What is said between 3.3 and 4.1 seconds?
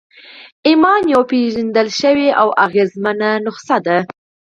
نسخه ده